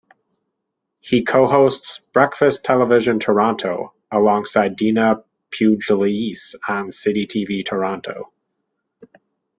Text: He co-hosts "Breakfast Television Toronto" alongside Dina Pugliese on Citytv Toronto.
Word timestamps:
He 0.99 1.23
co-hosts 1.23 1.99
"Breakfast 2.11 2.65
Television 2.65 3.19
Toronto" 3.19 3.93
alongside 4.11 4.75
Dina 4.75 5.23
Pugliese 5.51 6.55
on 6.67 6.87
Citytv 6.87 7.63
Toronto. 7.67 8.33